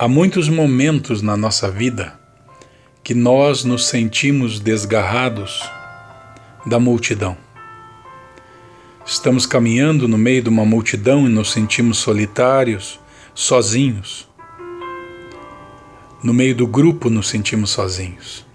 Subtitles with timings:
[0.00, 2.16] Há muitos momentos na nossa vida
[3.02, 5.68] que nós nos sentimos desgarrados
[6.64, 7.36] da multidão.
[9.04, 13.00] Estamos caminhando no meio de uma multidão e nos sentimos solitários,
[13.34, 14.28] sozinhos.
[16.22, 18.46] No meio do grupo nos sentimos sozinhos.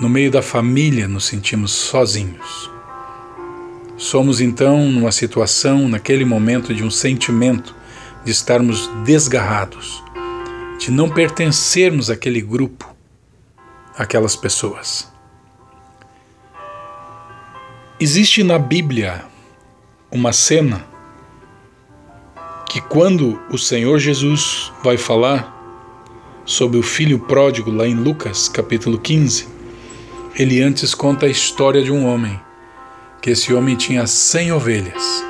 [0.00, 2.70] No meio da família nos sentimos sozinhos.
[3.96, 7.74] Somos então numa situação, naquele momento, de um sentimento
[8.24, 10.04] de estarmos desgarrados
[10.80, 12.96] de não pertencermos àquele grupo,
[13.94, 15.12] aquelas pessoas.
[18.00, 19.26] Existe na Bíblia
[20.10, 20.86] uma cena
[22.66, 25.54] que, quando o Senhor Jesus vai falar
[26.46, 29.48] sobre o filho pródigo lá em Lucas capítulo 15,
[30.34, 32.40] ele antes conta a história de um homem,
[33.20, 35.22] que esse homem tinha cem ovelhas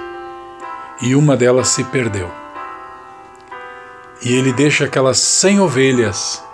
[1.03, 2.40] e uma delas se perdeu.
[4.23, 6.45] E ele deixa aquelas cem ovelhas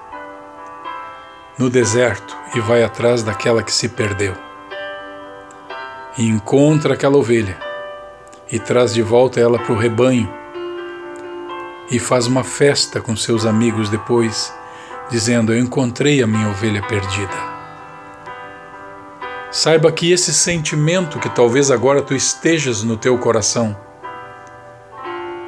[1.59, 4.35] no deserto e vai atrás daquela que se perdeu.
[6.17, 7.59] E encontra aquela ovelha
[8.51, 10.33] e traz de volta ela para o rebanho
[11.91, 14.53] e faz uma festa com seus amigos depois,
[15.11, 17.57] dizendo: Eu encontrei a minha ovelha perdida.
[19.51, 23.77] Saiba que esse sentimento que talvez agora tu estejas no teu coração,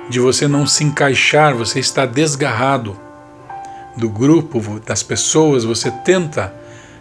[0.08, 2.98] de você não se encaixar, você está desgarrado
[3.96, 6.54] do grupo, das pessoas, você tenta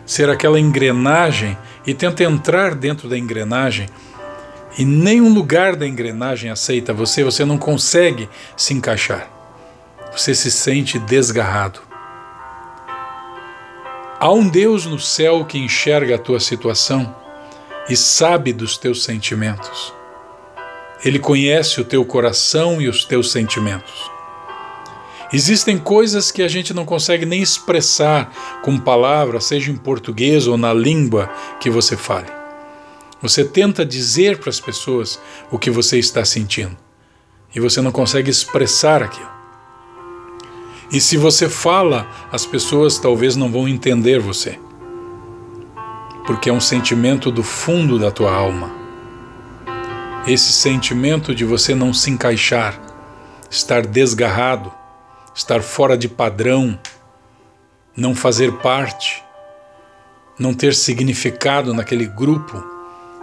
[0.06, 3.88] ser aquela engrenagem e tenta entrar dentro da engrenagem
[4.78, 9.28] e nenhum lugar da engrenagem aceita você, você não consegue se encaixar.
[10.12, 11.80] Você se sente desgarrado.
[14.20, 17.16] Há um Deus no céu que enxerga a tua situação
[17.90, 19.94] e sabe dos teus sentimentos.
[21.06, 24.12] Ele conhece o teu coração e os teus sentimentos.
[25.32, 30.58] Existem coisas que a gente não consegue nem expressar com palavras, seja em português ou
[30.58, 32.28] na língua que você fale.
[33.22, 35.20] Você tenta dizer para as pessoas
[35.52, 36.78] o que você está sentindo
[37.54, 39.30] e você não consegue expressar aquilo.
[40.92, 44.58] E se você fala, as pessoas talvez não vão entender você,
[46.26, 48.77] porque é um sentimento do fundo da tua alma
[50.28, 52.78] esse sentimento de você não se encaixar,
[53.50, 54.72] estar desgarrado,
[55.34, 56.78] estar fora de padrão,
[57.96, 59.24] não fazer parte,
[60.38, 62.62] não ter significado naquele grupo,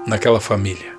[0.07, 0.95] naquela família.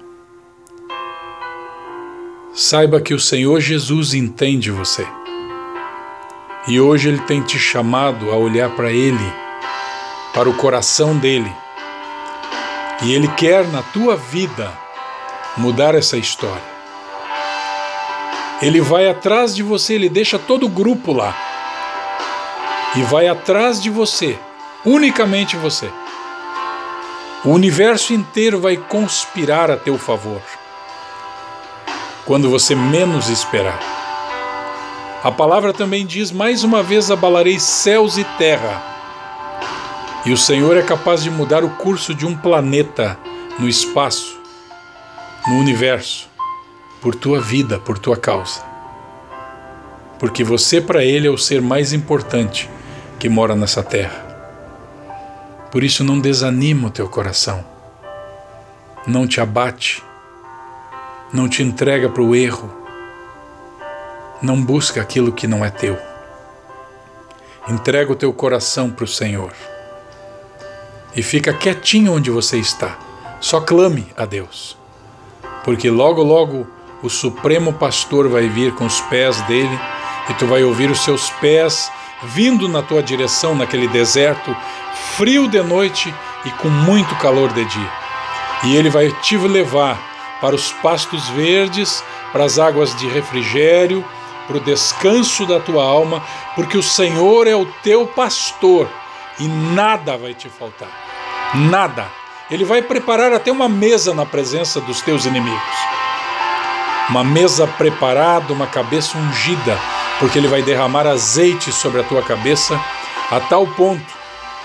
[2.53, 5.05] Saiba que o Senhor Jesus entende você.
[6.67, 9.33] E hoje Ele tem te chamado a olhar para Ele,
[10.33, 11.51] para o coração dele.
[13.03, 14.84] E Ele quer na tua vida
[15.57, 16.75] mudar essa história.
[18.61, 21.35] Ele vai atrás de você, ele deixa todo o grupo lá.
[22.95, 24.37] E vai atrás de você,
[24.85, 25.89] unicamente você.
[27.43, 30.41] O universo inteiro vai conspirar a teu favor.
[32.25, 33.79] Quando você menos esperar.
[35.23, 38.81] A palavra também diz: mais uma vez abalarei céus e terra.
[40.25, 43.19] E o Senhor é capaz de mudar o curso de um planeta
[43.59, 44.44] no espaço
[45.47, 46.27] no universo
[47.01, 48.63] por tua vida, por tua causa.
[50.17, 52.67] Porque você para Ele é o ser mais importante
[53.19, 54.23] que mora nessa terra.
[55.71, 57.63] Por isso não desanima o teu coração,
[59.05, 60.01] não te abate,
[61.31, 62.73] não te entrega para o erro,
[64.41, 65.95] não busca aquilo que não é teu.
[67.67, 69.53] Entrega o teu coração para o Senhor
[71.15, 72.97] e fica quietinho onde você está.
[73.39, 74.84] Só clame a Deus
[75.65, 76.67] porque logo, logo
[77.01, 79.79] o Supremo Pastor vai vir com os pés dele
[80.29, 81.91] e tu vai ouvir os seus pés
[82.23, 84.55] vindo na tua direção naquele deserto,
[85.17, 86.13] frio de noite
[86.45, 87.91] e com muito calor de dia.
[88.63, 89.99] E ele vai te levar
[90.39, 94.05] para os pastos verdes, para as águas de refrigério,
[94.47, 96.23] para o descanso da tua alma,
[96.53, 98.87] porque o Senhor é o teu pastor
[99.39, 100.89] e nada vai te faltar.
[101.55, 102.24] Nada.
[102.49, 105.59] Ele vai preparar até uma mesa na presença dos teus inimigos.
[107.09, 109.79] Uma mesa preparada, uma cabeça ungida,
[110.19, 112.79] porque ele vai derramar azeite sobre a tua cabeça
[113.31, 114.13] a tal ponto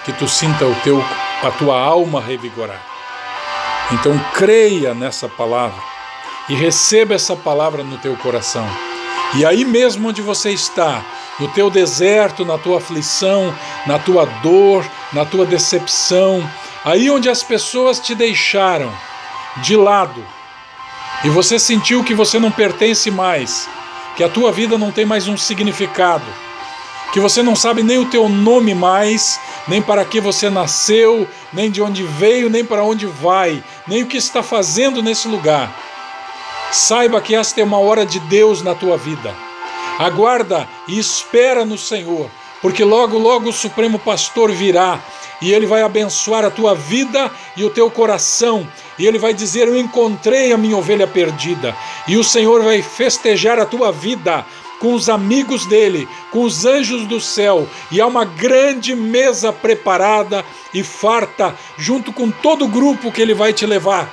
[0.04, 1.02] que tu sinta o teu
[1.42, 2.82] a tua alma revigorar.
[3.92, 5.80] Então creia nessa palavra
[6.50, 8.68] e receba essa palavra no teu coração.
[9.34, 11.02] E aí mesmo onde você está,
[11.38, 13.54] no teu deserto, na tua aflição,
[13.86, 16.46] na tua dor, na tua decepção,
[16.84, 18.90] Aí onde as pessoas te deixaram
[19.58, 20.24] de lado
[21.22, 23.68] e você sentiu que você não pertence mais,
[24.16, 26.24] que a tua vida não tem mais um significado,
[27.12, 29.38] que você não sabe nem o teu nome mais,
[29.68, 34.06] nem para que você nasceu, nem de onde veio, nem para onde vai, nem o
[34.06, 35.70] que está fazendo nesse lugar.
[36.72, 39.34] Saiba que esta é uma hora de Deus na tua vida.
[39.98, 42.30] Aguarda e espera no Senhor,
[42.62, 44.98] porque logo, logo o Supremo Pastor virá
[45.40, 48.66] e ele vai abençoar a tua vida e o teu coração,
[48.98, 51.76] e ele vai dizer: Eu encontrei a minha ovelha perdida,
[52.06, 54.44] e o Senhor vai festejar a tua vida
[54.78, 60.44] com os amigos dele, com os anjos do céu, e há uma grande mesa preparada
[60.72, 64.10] e farta, junto com todo o grupo que ele vai te levar,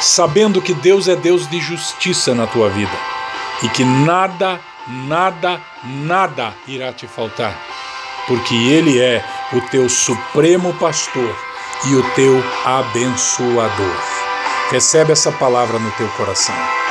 [0.00, 3.16] sabendo que Deus é Deus de justiça na tua vida
[3.62, 7.56] e que nada, nada, nada irá te faltar,
[8.26, 11.36] porque Ele é o teu supremo pastor
[11.86, 13.96] e o teu abençoador.
[14.70, 16.85] Recebe essa palavra no teu coração.